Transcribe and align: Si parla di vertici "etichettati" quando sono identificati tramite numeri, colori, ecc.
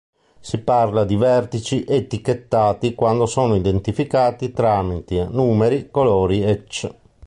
Si 0.39 0.57
parla 0.57 1.03
di 1.05 1.15
vertici 1.15 1.85
"etichettati" 1.87 2.95
quando 2.95 3.27
sono 3.27 3.53
identificati 3.53 4.51
tramite 4.51 5.27
numeri, 5.29 5.91
colori, 5.91 6.41
ecc. 6.41 6.89